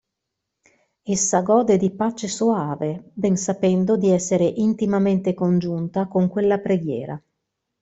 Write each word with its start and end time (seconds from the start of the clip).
Essa 1.03 1.41
gode 1.43 1.77
di 1.77 1.91
pace 1.91 2.27
soave, 2.27 3.11
ben 3.13 3.35
sapendo 3.37 3.97
di 3.97 4.09
essere 4.09 4.45
intimamente 4.45 5.35
congiunta 5.35 6.07
con 6.07 6.27
quella 6.27 6.57
preghiera. 6.57 7.21